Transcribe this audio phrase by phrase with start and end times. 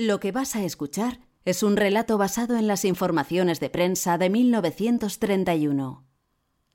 [0.00, 4.30] Lo que vas a escuchar es un relato basado en las informaciones de prensa de
[4.30, 6.06] 1931.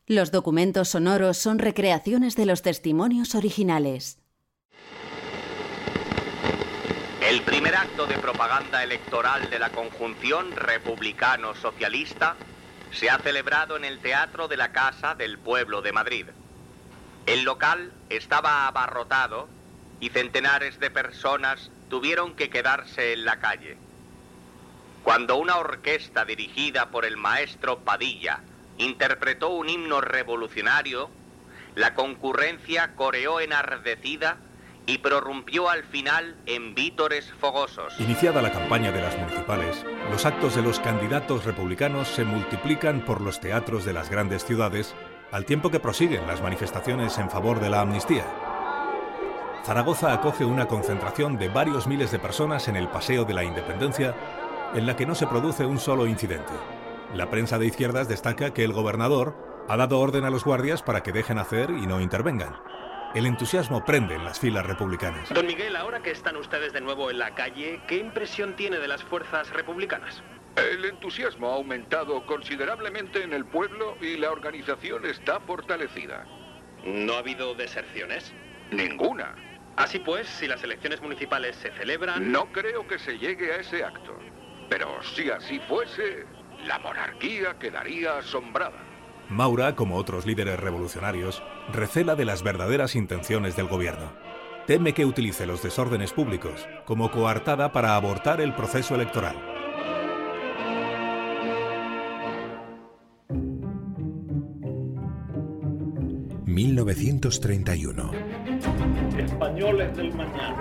[0.07, 4.19] Los documentos sonoros son recreaciones de los testimonios originales.
[7.21, 12.35] El primer acto de propaganda electoral de la conjunción republicano-socialista
[12.91, 16.25] se ha celebrado en el Teatro de la Casa del Pueblo de Madrid.
[17.25, 19.47] El local estaba abarrotado
[20.01, 23.77] y centenares de personas tuvieron que quedarse en la calle.
[25.03, 28.39] Cuando una orquesta dirigida por el maestro Padilla
[28.79, 31.11] interpretó un himno revolucionario,
[31.75, 34.37] la concurrencia coreó enardecida
[34.87, 37.93] y prorrumpió al final en vítores fogosos.
[37.99, 43.21] Iniciada la campaña de las municipales, los actos de los candidatos republicanos se multiplican por
[43.21, 44.95] los teatros de las grandes ciudades,
[45.31, 48.52] al tiempo que prosiguen las manifestaciones en favor de la amnistía.
[49.63, 54.13] Zaragoza acoge una concentración de varios miles de personas en el Paseo de la Independencia,
[54.75, 56.51] en la que no se produce un solo incidente.
[57.13, 59.37] La prensa de izquierdas destaca que el gobernador
[59.69, 62.57] ha dado orden a los guardias para que dejen hacer y no intervengan.
[63.15, 65.29] El entusiasmo prende en las filas republicanas.
[65.29, 68.89] Don Miguel, ahora que están ustedes de nuevo en la calle, ¿qué impresión tiene de
[68.89, 70.23] las fuerzas republicanas?
[70.57, 76.25] El entusiasmo ha aumentado considerablemente en el pueblo y la organización está fortalecida.
[76.83, 78.33] ¿No ha habido deserciones?
[78.71, 79.52] Ninguna.
[79.75, 82.31] Así pues, si las elecciones municipales se celebran...
[82.31, 84.17] No creo que se llegue a ese acto.
[84.69, 86.25] Pero si así fuese,
[86.65, 88.77] la monarquía quedaría asombrada.
[89.29, 94.13] Maura, como otros líderes revolucionarios, recela de las verdaderas intenciones del gobierno.
[94.67, 99.49] Teme que utilice los desórdenes públicos como coartada para abortar el proceso electoral.
[106.45, 108.42] ...1931
[109.43, 110.55] españoles del mañana.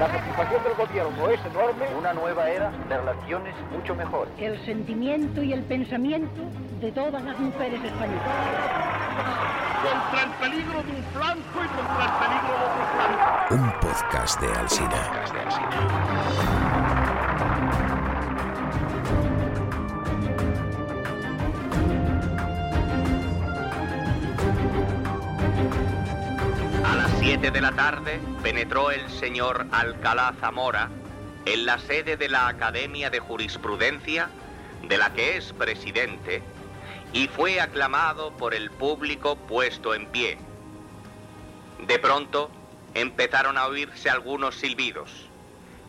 [0.00, 1.86] La participación del gobierno es enorme.
[1.98, 4.28] Una nueva era de relaciones mucho mejor.
[4.38, 6.42] El sentimiento y el pensamiento
[6.80, 8.22] de todas las mujeres españolas.
[9.82, 13.54] Contra el peligro de un flanco y contra el peligro de otro flanco.
[13.54, 15.00] Un podcast de Alcina.
[27.24, 30.90] 7 de la tarde penetró el señor Alcalá Zamora
[31.46, 34.28] en la sede de la Academia de Jurisprudencia,
[34.82, 36.42] de la que es presidente,
[37.12, 40.36] y fue aclamado por el público puesto en pie.
[41.86, 42.50] De pronto
[42.92, 45.28] empezaron a oírse algunos silbidos.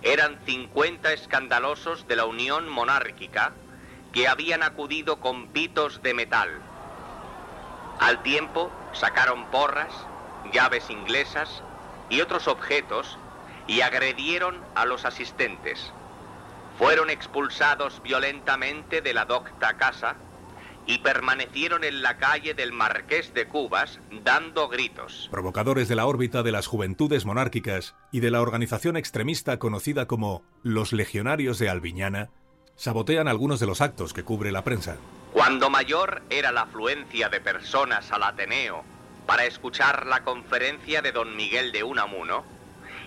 [0.03, 3.53] Eran 50 escandalosos de la Unión Monárquica
[4.11, 6.51] que habían acudido con pitos de metal.
[7.99, 9.91] Al tiempo sacaron porras,
[10.51, 11.63] llaves inglesas
[12.09, 13.17] y otros objetos
[13.67, 15.91] y agredieron a los asistentes.
[16.77, 20.15] Fueron expulsados violentamente de la docta casa
[20.85, 25.29] y permanecieron en la calle del Marqués de Cubas dando gritos.
[25.31, 30.43] Provocadores de la órbita de las juventudes monárquicas y de la organización extremista conocida como
[30.61, 32.29] los Legionarios de Albiñana,
[32.75, 34.97] sabotean algunos de los actos que cubre la prensa.
[35.31, 38.83] Cuando mayor era la afluencia de personas al Ateneo
[39.25, 42.43] para escuchar la conferencia de don Miguel de Unamuno,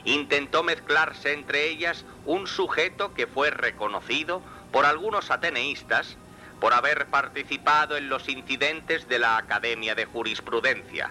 [0.04, 6.16] intentó mezclarse entre ellas un sujeto que fue reconocido por algunos ateneístas
[6.60, 11.10] por haber participado en los incidentes de la Academia de Jurisprudencia.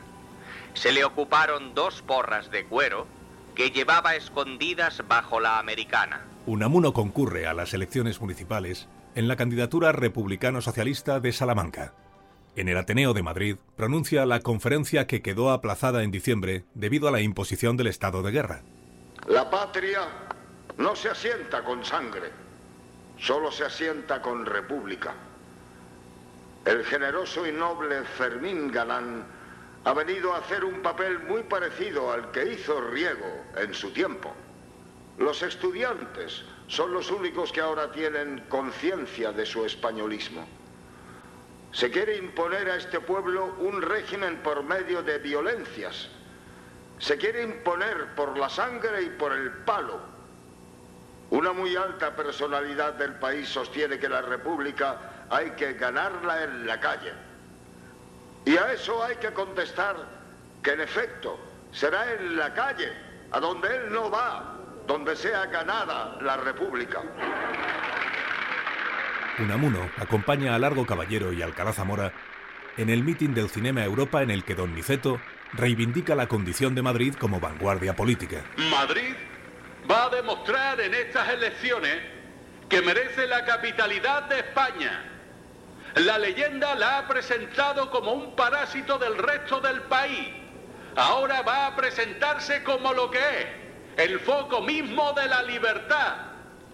[0.74, 3.08] Se le ocuparon dos porras de cuero
[3.54, 6.26] que llevaba escondidas bajo la americana.
[6.46, 11.94] Unamuno concurre a las elecciones municipales en la candidatura republicano-socialista de Salamanca.
[12.56, 17.12] En el Ateneo de Madrid pronuncia la conferencia que quedó aplazada en diciembre debido a
[17.12, 18.64] la imposición del estado de guerra.
[19.28, 20.08] La patria
[20.78, 22.32] no se asienta con sangre,
[23.18, 25.14] solo se asienta con república.
[26.64, 29.26] El generoso y noble Fermín Galán
[29.84, 34.34] ha venido a hacer un papel muy parecido al que hizo Riego en su tiempo.
[35.18, 40.48] Los estudiantes son los únicos que ahora tienen conciencia de su españolismo.
[41.76, 46.08] Se quiere imponer a este pueblo un régimen por medio de violencias.
[47.00, 50.00] Se quiere imponer por la sangre y por el palo.
[51.32, 56.80] Una muy alta personalidad del país sostiene que la República hay que ganarla en la
[56.80, 57.12] calle.
[58.46, 59.98] Y a eso hay que contestar
[60.64, 61.38] que en efecto
[61.74, 62.94] será en la calle,
[63.32, 64.56] a donde él no va,
[64.88, 67.02] donde sea ganada la República.
[69.40, 72.14] Unamuno acompaña a Largo Caballero y Alcalá Zamora
[72.78, 75.20] en el mitin del Cinema Europa en el que Don Niceto
[75.54, 78.44] reivindica la condición de Madrid como vanguardia política.
[78.58, 79.16] Madrid
[79.90, 81.98] va a demostrar en estas elecciones
[82.70, 85.04] que merece la capitalidad de España.
[85.96, 90.30] La leyenda la ha presentado como un parásito del resto del país.
[90.96, 93.48] Ahora va a presentarse como lo que es,
[93.98, 96.25] el foco mismo de la libertad.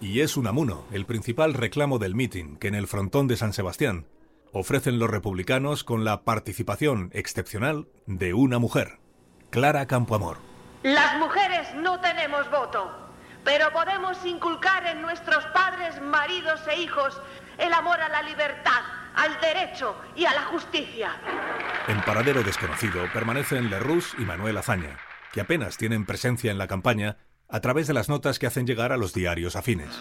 [0.02, 4.08] Y es Unamuno, el principal reclamo del mitin que en el frontón de San Sebastián
[4.52, 8.98] ofrecen los republicanos con la participación excepcional de una mujer,
[9.50, 10.38] Clara Campoamor.
[10.82, 12.90] Las mujeres no tenemos voto,
[13.44, 17.22] pero podemos inculcar en nuestros padres, maridos e hijos
[17.58, 18.82] el amor a la libertad,
[19.14, 21.12] al derecho y a la justicia.
[21.86, 24.98] En paradero desconocido permanecen Lerroux y Manuel Azaña,
[25.32, 27.18] que apenas tienen presencia en la campaña
[27.52, 30.00] a través de las notas que hacen llegar a los diarios afines.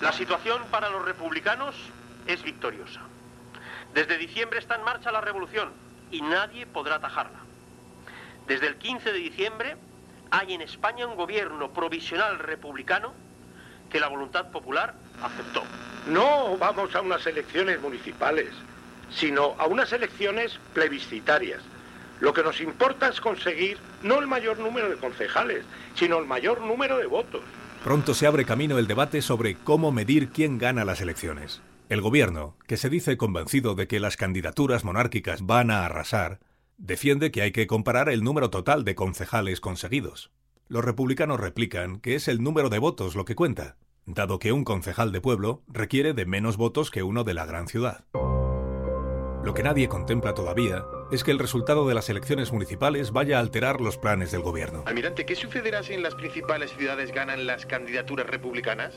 [0.00, 1.74] La situación para los republicanos
[2.26, 3.00] es victoriosa.
[3.92, 5.70] Desde diciembre está en marcha la revolución
[6.12, 7.40] y nadie podrá atajarla.
[8.46, 9.76] Desde el 15 de diciembre
[10.30, 13.12] hay en España un gobierno provisional republicano
[13.90, 15.62] que la voluntad popular aceptó.
[16.06, 18.50] No vamos a unas elecciones municipales,
[19.10, 21.60] sino a unas elecciones plebiscitarias.
[22.20, 25.64] Lo que nos importa es conseguir no el mayor número de concejales,
[25.94, 27.42] sino el mayor número de votos.
[27.82, 31.60] Pronto se abre camino el debate sobre cómo medir quién gana las elecciones.
[31.90, 36.40] El gobierno, que se dice convencido de que las candidaturas monárquicas van a arrasar,
[36.78, 40.30] defiende que hay que comparar el número total de concejales conseguidos.
[40.68, 43.76] Los republicanos replican que es el número de votos lo que cuenta,
[44.06, 47.68] dado que un concejal de pueblo requiere de menos votos que uno de la gran
[47.68, 48.04] ciudad.
[49.44, 53.40] Lo que nadie contempla todavía es que el resultado de las elecciones municipales vaya a
[53.40, 54.84] alterar los planes del gobierno.
[54.86, 58.94] Almirante, ¿qué sucederá si en las principales ciudades ganan las candidaturas republicanas?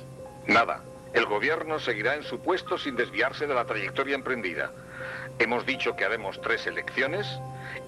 [0.48, 0.86] Nada.
[1.14, 4.72] El gobierno seguirá en su puesto sin desviarse de la trayectoria emprendida.
[5.38, 7.28] Hemos dicho que haremos tres elecciones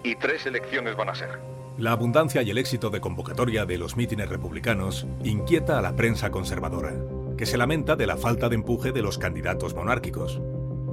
[0.03, 1.39] y tres elecciones van a ser.
[1.77, 6.29] La abundancia y el éxito de convocatoria de los mítines republicanos inquieta a la prensa
[6.29, 6.93] conservadora,
[7.37, 10.41] que se lamenta de la falta de empuje de los candidatos monárquicos.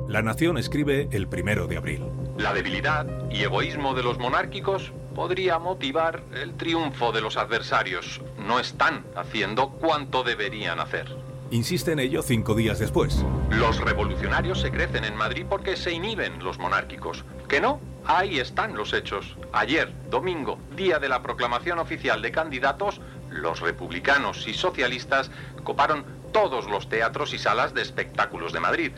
[0.08, 2.04] La Nación escribe el primero de abril.
[2.38, 8.20] La debilidad y egoísmo de los monárquicos podría motivar el triunfo de los adversarios.
[8.38, 11.08] No están haciendo cuanto deberían hacer.
[11.50, 13.24] Insiste en ello cinco días después.
[13.50, 17.24] Los revolucionarios se crecen en Madrid porque se inhiben los monárquicos.
[17.48, 17.80] ¿Que no?
[18.04, 19.36] Ahí están los hechos.
[19.52, 23.00] Ayer, domingo, día de la proclamación oficial de candidatos,
[23.30, 25.32] los republicanos y socialistas
[25.64, 28.92] coparon todos los teatros y salas de espectáculos de Madrid.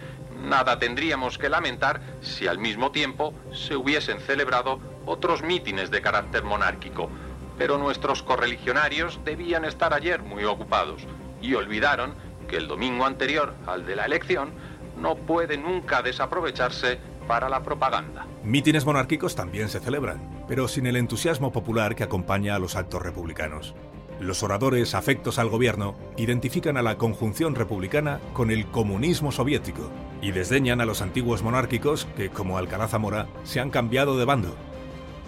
[0.49, 6.43] Nada tendríamos que lamentar si al mismo tiempo se hubiesen celebrado otros mítines de carácter
[6.43, 7.11] monárquico.
[7.59, 11.03] Pero nuestros correligionarios debían estar ayer muy ocupados
[11.43, 12.15] y olvidaron
[12.49, 14.53] que el domingo anterior al de la elección
[14.97, 18.27] no puede nunca desaprovecharse para la propaganda.
[18.43, 23.03] Mítines monárquicos también se celebran, pero sin el entusiasmo popular que acompaña a los actos
[23.03, 23.75] republicanos.
[24.19, 30.32] Los oradores afectos al gobierno identifican a la conjunción republicana con el comunismo soviético y
[30.32, 34.56] desdeñan a los antiguos monárquicos que, como Alcalá Zamora, se han cambiado de bando.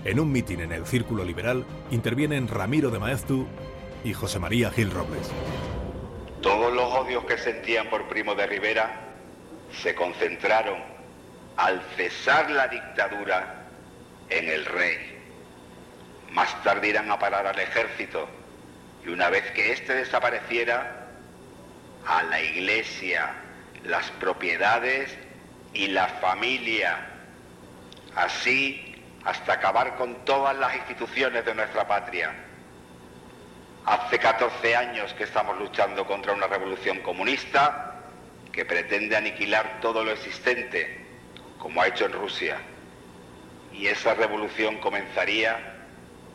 [0.04, 3.46] En un mitin en el Círculo Liberal intervienen Ramiro de Maeztu
[4.02, 5.30] y José María Gil Robles.
[6.42, 9.08] Todos los odios que sentían por Primo de Rivera
[9.82, 10.78] se concentraron
[11.56, 13.66] al cesar la dictadura
[14.30, 14.96] en el rey.
[16.32, 18.26] Más tarde irán a parar al ejército
[19.04, 21.08] y una vez que éste desapareciera,
[22.06, 23.34] a la iglesia,
[23.84, 25.16] las propiedades
[25.72, 27.06] y la familia.
[28.16, 28.90] Así
[29.24, 32.32] hasta acabar con todas las instituciones de nuestra patria.
[33.86, 38.02] Hace 14 años que estamos luchando contra una revolución comunista
[38.52, 41.06] que pretende aniquilar todo lo existente,
[41.58, 42.58] como ha hecho en Rusia.
[43.72, 45.58] Y esa revolución comenzaría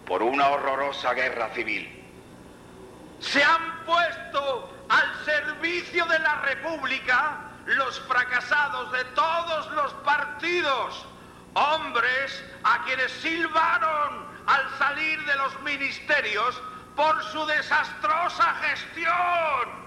[0.05, 2.03] por una horrorosa guerra civil.
[3.19, 11.05] Se han puesto al servicio de la República los fracasados de todos los partidos,
[11.53, 16.61] hombres a quienes silbaron al salir de los ministerios
[16.95, 19.85] por su desastrosa gestión.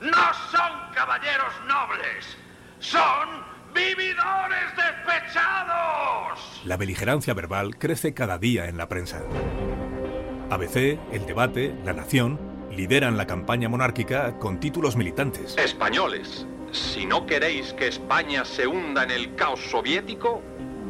[0.00, 2.36] No son caballeros nobles,
[2.80, 6.62] son vividores despechados.
[6.64, 9.22] La beligerancia verbal crece cada día en la prensa.
[10.50, 15.56] ABC, El Debate, La Nación lideran la campaña monárquica con títulos militantes.
[15.58, 20.42] Españoles, si no queréis que España se hunda en el caos soviético,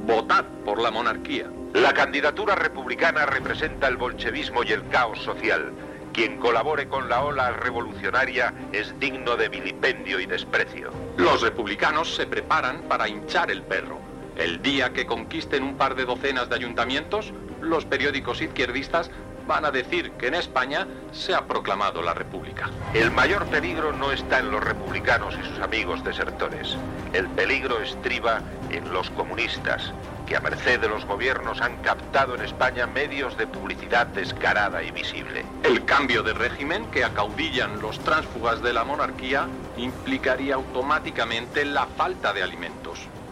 [0.06, 1.50] votad por la monarquía.
[1.74, 5.72] La candidatura republicana representa el bolchevismo y el caos social.
[6.12, 10.92] Quien colabore con la ola revolucionaria es digno de vilipendio y desprecio.
[11.16, 13.98] Los republicanos se preparan para hinchar el perro.
[14.36, 19.10] El día que conquisten un par de docenas de ayuntamientos, los periódicos izquierdistas
[19.46, 22.70] van a decir que en España se ha proclamado la República.
[22.94, 26.76] El mayor peligro no está en los republicanos y sus amigos desertores.
[27.12, 29.92] El peligro estriba en los comunistas,
[30.26, 34.90] que a merced de los gobiernos han captado en España medios de publicidad descarada y
[34.90, 35.44] visible.
[35.62, 42.32] El cambio de régimen que acaudillan los tránsfugas de la monarquía implicaría automáticamente la falta
[42.32, 42.81] de alimentos.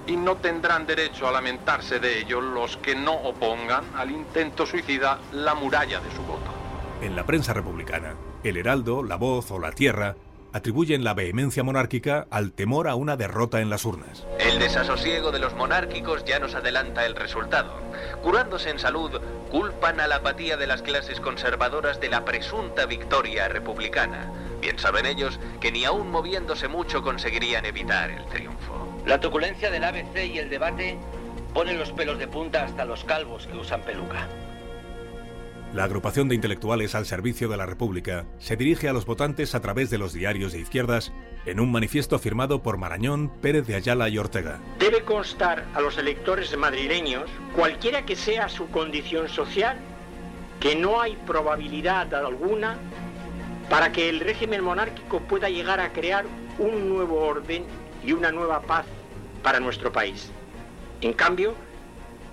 [0.06, 5.18] Y no tendrán derecho a lamentarse de ello los que no opongan al intento suicida
[5.32, 6.50] la muralla de su voto.
[7.00, 10.16] En la prensa republicana, El Heraldo, La Voz o La Tierra
[10.52, 14.26] atribuyen la vehemencia monárquica al temor a una derrota en las urnas.
[14.38, 17.80] El desasosiego de los monárquicos ya nos adelanta el resultado.
[18.22, 23.48] Curándose en salud, culpan a la apatía de las clases conservadoras de la presunta victoria
[23.48, 24.32] republicana.
[24.60, 28.89] Bien saben ellos que ni aún moviéndose mucho conseguirían evitar el triunfo.
[29.06, 30.98] La truculencia del ABC y el debate
[31.54, 34.28] ponen los pelos de punta hasta los calvos que usan peluca.
[35.74, 39.60] La agrupación de intelectuales al servicio de la República se dirige a los votantes a
[39.60, 41.12] través de los diarios de izquierdas
[41.46, 44.58] en un manifiesto firmado por Marañón, Pérez de Ayala y Ortega.
[44.80, 49.78] Debe constar a los electores madrileños, cualquiera que sea su condición social,
[50.58, 52.76] que no hay probabilidad alguna
[53.70, 56.24] para que el régimen monárquico pueda llegar a crear
[56.58, 57.64] un nuevo orden
[58.04, 58.86] y una nueva paz
[59.42, 60.30] para nuestro país.
[61.00, 61.54] En cambio,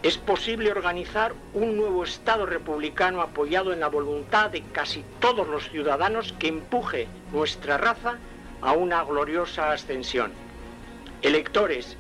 [0.04, 5.70] es posible organizar un nuevo Estado republicano apoyado en la voluntad de casi todos los
[5.70, 8.18] ciudadanos que empuje nuestra raza
[8.62, 10.32] a una gloriosa ascensión.
[11.22, 11.98] Electores,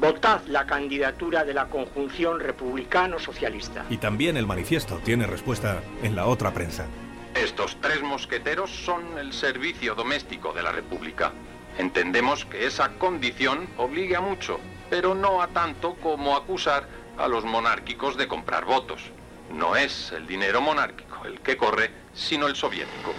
[0.00, 3.84] votad la candidatura de la conjunción republicano-socialista.
[3.90, 6.86] Y también el manifiesto tiene respuesta en la otra prensa.
[7.34, 11.32] Estos tres mosqueteros son el servicio doméstico de la República.
[11.78, 17.44] Entendemos que esa condición obliga a mucho, pero no a tanto como acusar a los
[17.44, 19.10] monárquicos de comprar votos.
[19.52, 23.12] No es el dinero monárquico el que corre, sino el soviético.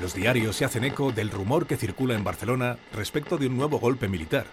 [0.00, 3.78] Los diarios se hacen eco del rumor que circula en Barcelona respecto de un nuevo
[3.78, 4.46] golpe militar.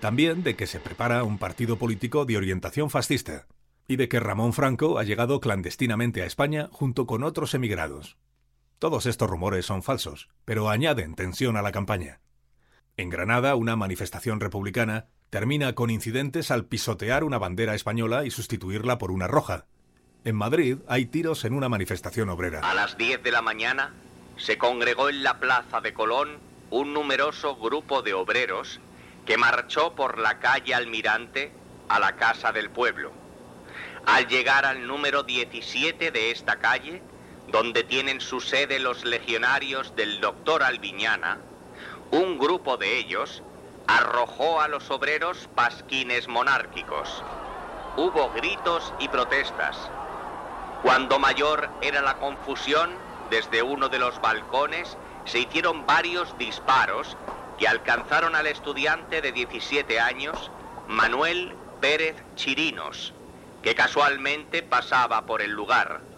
[0.00, 3.46] También de que se prepara un partido político de orientación fascista.
[3.86, 8.16] Y de que Ramón Franco ha llegado clandestinamente a España junto con otros emigrados.
[8.80, 12.20] Todos estos rumores son falsos, pero añaden tensión a la campaña.
[12.96, 18.96] En Granada, una manifestación republicana termina con incidentes al pisotear una bandera española y sustituirla
[18.96, 19.66] por una roja.
[20.24, 22.60] En Madrid hay tiros en una manifestación obrera.
[22.60, 23.92] A las 10 de la mañana
[24.38, 26.38] se congregó en la plaza de Colón
[26.70, 28.80] un numeroso grupo de obreros
[29.26, 31.52] que marchó por la calle Almirante
[31.90, 33.12] a la Casa del Pueblo.
[34.06, 37.02] Al llegar al número 17 de esta calle,
[37.50, 41.38] donde tienen su sede los legionarios del doctor Albiñana,
[42.10, 43.42] un grupo de ellos
[43.86, 47.22] arrojó a los obreros pasquines monárquicos.
[47.96, 49.76] Hubo gritos y protestas.
[50.82, 52.90] Cuando mayor era la confusión,
[53.30, 57.16] desde uno de los balcones se hicieron varios disparos
[57.58, 60.50] que alcanzaron al estudiante de 17 años,
[60.88, 63.12] Manuel Pérez Chirinos,
[63.62, 66.09] que casualmente pasaba por el lugar.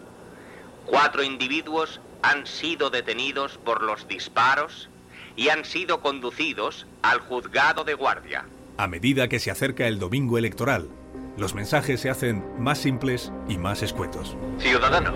[0.87, 4.89] Cuatro individuos han sido detenidos por los disparos
[5.37, 8.45] y han sido conducidos al juzgado de guardia.
[8.77, 10.89] A medida que se acerca el domingo electoral,
[11.37, 14.37] los mensajes se hacen más simples y más escuetos.
[14.59, 15.13] Ciudadano,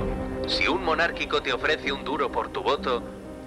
[0.47, 3.03] si un monárquico te ofrece un duro por tu voto,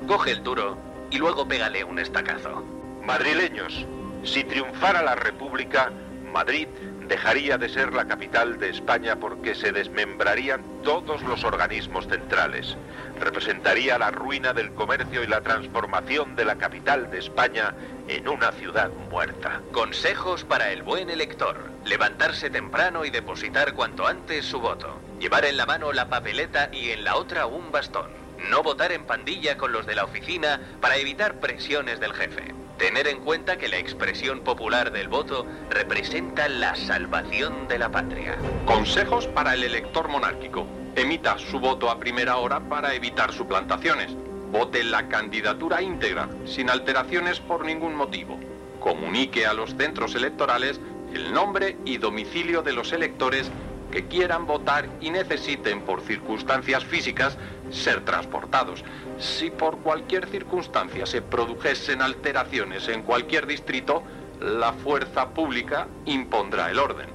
[0.08, 0.78] coge el duro
[1.10, 2.64] y luego pégale un estacazo.
[3.06, 3.86] Madrileños,
[4.24, 5.92] si triunfara la República,
[6.32, 6.68] Madrid
[7.10, 12.78] dejaría de ser la capital de España porque se desmembrarían todos los organismos centrales.
[13.20, 17.74] Representaría la ruina del comercio y la transformación de la capital de España
[18.08, 19.62] en una ciudad muerta.
[19.72, 21.58] Consejos para el buen elector.
[21.84, 25.02] Levantarse temprano y depositar cuanto antes su voto.
[25.20, 28.12] Llevar en la mano la papeleta y en la otra un bastón.
[28.50, 32.54] No votar en pandilla con los de la oficina para evitar presiones del jefe.
[32.80, 38.40] Tener en cuenta que la expresión popular del voto representa la salvación de la patria.
[38.66, 40.66] Consejos para el elector monárquico.
[40.96, 44.16] Emita su voto a primera hora para evitar suplantaciones.
[44.54, 48.40] Vote la candidatura íntegra, sin alteraciones por ningún motivo.
[48.80, 50.80] Comunique a los centros electorales
[51.14, 53.52] el nombre y domicilio de los electores
[53.92, 57.38] que quieran votar y necesiten por circunstancias físicas
[57.72, 58.84] ser transportados.
[59.20, 64.04] Si por cualquier circunstancia se produjesen alteraciones en cualquier distrito,
[64.40, 67.10] la fuerza pública impondrá el orden.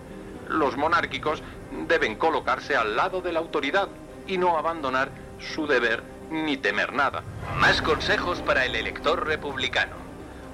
[0.48, 1.42] Los monárquicos
[1.88, 3.88] deben colocarse al lado de la autoridad
[4.26, 7.22] y no abandonar su deber ni temer nada.
[7.58, 9.96] Más consejos para el elector republicano.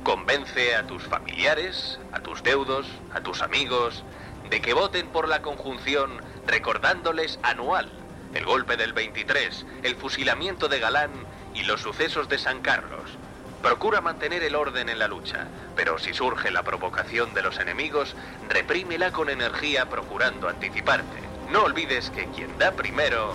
[0.02, 4.02] Convence a tus familiares, a tus deudos, a tus amigos,
[4.50, 7.90] de que voten por la conjunción recordándoles anual
[8.34, 11.10] el golpe del 23, el fusilamiento de Galán
[11.54, 13.18] y los sucesos de San Carlos.
[13.62, 18.14] Procura mantener el orden en la lucha, pero si surge la provocación de los enemigos,
[18.48, 21.20] reprímela con energía procurando anticiparte.
[21.50, 23.34] No olvides que quien da primero,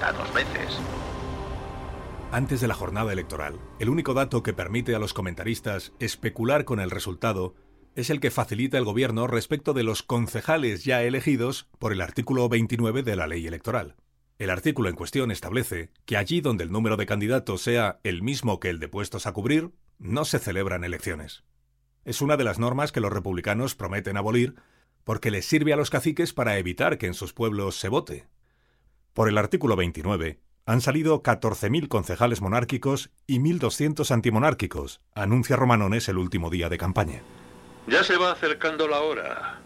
[0.00, 0.78] da dos veces.
[2.30, 6.78] Antes de la jornada electoral, el único dato que permite a los comentaristas especular con
[6.78, 7.54] el resultado
[7.98, 12.48] es el que facilita el gobierno respecto de los concejales ya elegidos por el artículo
[12.48, 13.96] 29 de la ley electoral.
[14.38, 18.60] El artículo en cuestión establece que allí donde el número de candidatos sea el mismo
[18.60, 21.42] que el de puestos a cubrir, no se celebran elecciones.
[22.04, 24.54] Es una de las normas que los republicanos prometen abolir
[25.02, 28.28] porque les sirve a los caciques para evitar que en sus pueblos se vote.
[29.12, 36.18] Por el artículo 29, han salido 14.000 concejales monárquicos y 1.200 antimonárquicos, anuncia Romanones el
[36.18, 37.22] último día de campaña.
[37.88, 39.60] Ya se va acercando la hora.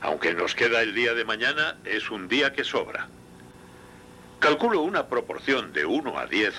[0.00, 3.08] Aunque nos queda el día de mañana, es un día que sobra.
[4.38, 6.54] Calculo una proporción de 1 a 10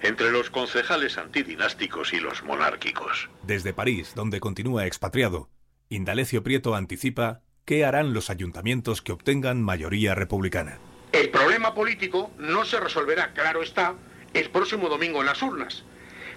[0.00, 3.28] entre los concejales antidinásticos y los monárquicos.
[3.42, 5.50] Desde París, donde continúa expatriado,
[5.90, 10.78] Indalecio Prieto anticipa qué harán los ayuntamientos que obtengan mayoría republicana.
[11.12, 13.94] El problema político no se resolverá, claro está,
[14.32, 15.84] el próximo domingo en las urnas.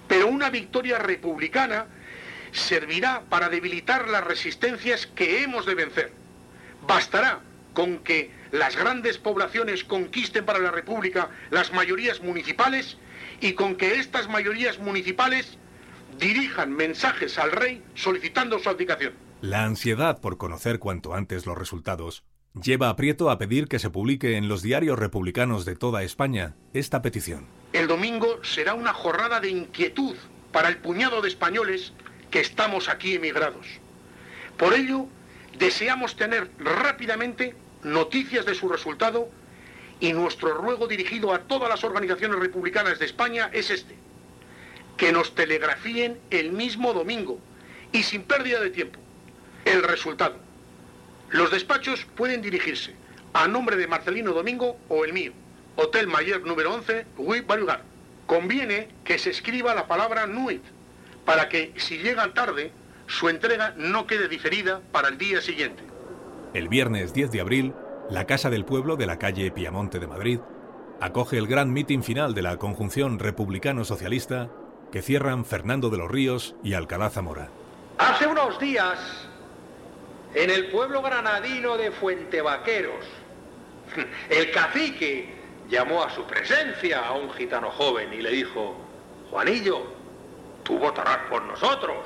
[0.10, 1.88] Pero una victoria republicana
[2.52, 6.14] servirá para debilitar las resistencias que hemos de vencer.
[6.88, 7.42] Bastará
[7.74, 12.98] con que las grandes poblaciones conquisten para la República las mayorías municipales
[13.42, 15.58] y con que estas mayorías municipales
[16.20, 19.14] dirijan mensajes al rey solicitando su abdicación.
[19.42, 23.90] La ansiedad por conocer cuanto antes los resultados lleva a Prieto a pedir que se
[23.90, 27.48] publique en los diarios republicanos de toda España esta petición.
[27.72, 30.16] El domingo será una jornada de inquietud
[30.52, 31.94] para el puñado de españoles
[32.32, 33.68] que estamos aquí emigrados.
[34.58, 35.08] Por ello,
[35.58, 39.30] deseamos tener rápidamente noticias de su resultado
[40.00, 43.96] y nuestro ruego dirigido a todas las organizaciones republicanas de España es este,
[44.98, 47.40] que nos telegrafíen el mismo domingo
[47.92, 49.00] y sin pérdida de tiempo
[49.66, 50.38] el resultado.
[51.30, 52.96] Los despachos pueden dirigirse
[53.34, 55.34] a nombre de Marcelino Domingo o el mío,
[55.76, 57.84] Hotel Mayer número 11, Rue Balugar.
[58.26, 60.64] Conviene que se escriba la palabra NUIT
[61.30, 62.72] para que si llegan tarde,
[63.06, 65.84] su entrega no quede diferida para el día siguiente.
[66.56, 67.76] El viernes 10 de abril,
[68.10, 70.40] la Casa del Pueblo de la calle Piamonte de Madrid
[71.00, 74.50] acoge el gran mitin final de la conjunción republicano-socialista
[74.92, 77.52] que cierran Fernando de los Ríos y Alcalá Zamora.
[78.00, 78.98] Hace unos días,
[80.34, 83.06] en el pueblo granadino de Fuentevaqueros,
[84.32, 85.32] el cacique
[85.70, 88.76] llamó a su presencia a un gitano joven y le dijo,
[89.30, 89.99] Juanillo,
[90.70, 91.98] tú votarás por nosotros.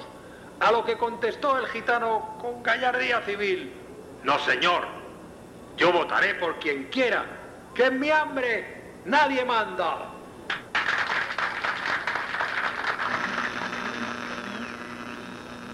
[0.62, 3.74] A lo que contestó el gitano con gallardía civil,
[4.24, 4.88] no señor,
[5.76, 7.26] yo votaré por quien quiera,
[7.76, 10.12] que en mi hambre nadie manda.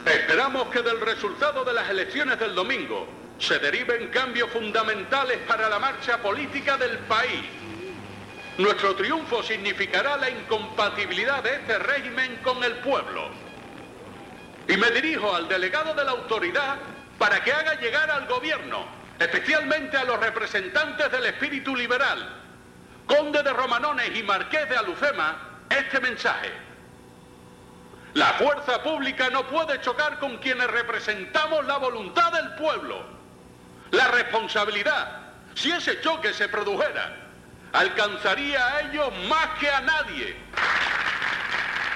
[0.04, 5.78] Esperamos que del resultado de las elecciones del domingo se deriven cambios fundamentales para la
[5.78, 7.59] marcha política del país.
[8.60, 13.30] Nuestro triunfo significará la incompatibilidad de este régimen con el pueblo.
[14.68, 16.76] Y me dirijo al delegado de la autoridad
[17.18, 18.86] para que haga llegar al gobierno,
[19.18, 22.36] especialmente a los representantes del espíritu liberal,
[23.08, 26.52] conde de Romanones y marqués de Alucema, este mensaje.
[28.16, 33.06] La fuerza pública no puede chocar con quienes representamos la voluntad del pueblo.
[33.92, 37.29] La responsabilidad, si ese choque se produjera,
[37.74, 40.36] alcanzaría a ellos más que a nadie.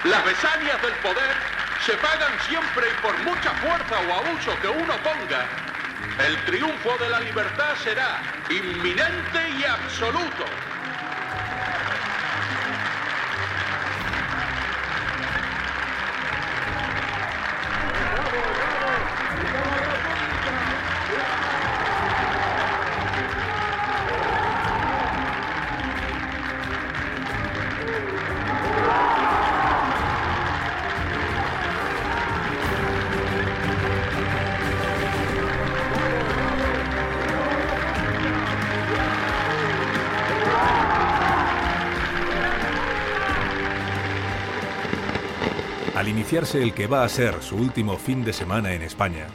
[0.04, 1.34] Las besanias del poder
[1.86, 5.46] se pagan siempre y por mucha fuerza o abuso que uno ponga.
[6.26, 10.44] El triunfo de la libertad será inminente y absoluto.
[46.04, 49.26] Al iniciarse el que va a ser su último fin de semana en España,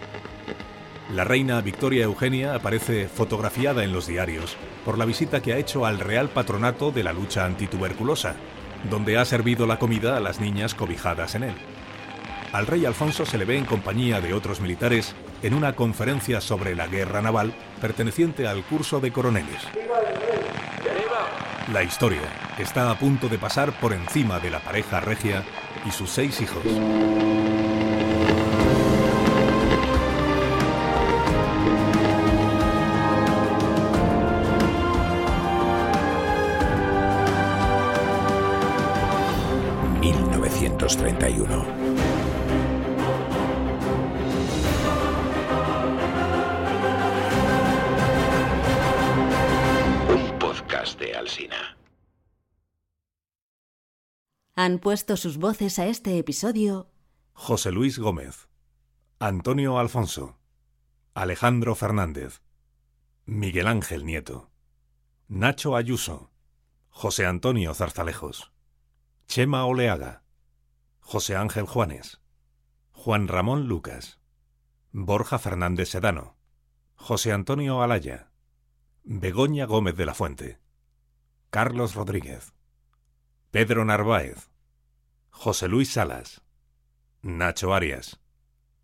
[1.12, 4.55] la reina Victoria Eugenia aparece fotografiada en los diarios
[4.86, 8.36] por la visita que ha hecho al Real Patronato de la lucha antituberculosa,
[8.88, 11.55] donde ha servido la comida a las niñas cobijadas en él.
[12.51, 16.75] Al rey Alfonso se le ve en compañía de otros militares en una conferencia sobre
[16.75, 17.51] la guerra naval
[17.82, 19.63] perteneciente al curso de coroneles.
[19.73, 21.01] ¡Viva el rey!
[21.01, 21.49] ¡Viva!
[21.67, 22.22] La historia
[22.58, 25.43] está a punto de pasar por encima de la pareja regia
[25.86, 26.63] y sus seis hijos.
[54.62, 56.91] Han puesto sus voces a este episodio.
[57.32, 58.50] José Luis Gómez,
[59.17, 60.38] Antonio Alfonso,
[61.13, 62.41] Alejandro Fernández,
[63.26, 64.52] Miguel Ángel Nieto,
[65.30, 66.34] Nacho Ayuso,
[66.89, 68.52] José Antonio Zarzalejos,
[69.30, 70.26] Chema Oleaga,
[71.00, 72.19] José Ángel Juanes,
[72.91, 74.19] Juan Ramón Lucas,
[74.91, 76.36] Borja Fernández Sedano,
[76.95, 78.34] José Antonio Alaya,
[79.06, 80.60] Begoña Gómez de la Fuente,
[81.50, 82.52] Carlos Rodríguez,
[83.52, 84.52] Pedro Narváez,
[85.32, 86.42] José Luis Salas,
[87.24, 88.20] Nacho Arias,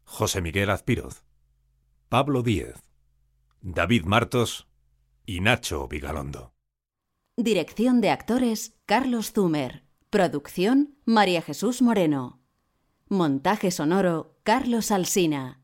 [0.03, 1.23] José Miguel Azpiroz,
[2.09, 2.81] Pablo Díez,
[3.61, 4.67] David Martos
[5.23, 6.55] y Nacho Vigalondo.
[7.37, 9.83] Dirección de actores Carlos Zumer.
[10.09, 12.41] Producción María Jesús Moreno.
[13.07, 15.61] Montaje sonoro Carlos Alsina.